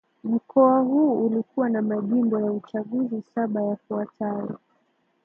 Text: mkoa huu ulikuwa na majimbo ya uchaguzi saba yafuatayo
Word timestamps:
mkoa 0.23 0.79
huu 0.79 1.25
ulikuwa 1.25 1.69
na 1.69 1.81
majimbo 1.81 2.39
ya 2.39 2.51
uchaguzi 2.51 3.21
saba 3.35 3.63
yafuatayo 3.63 4.59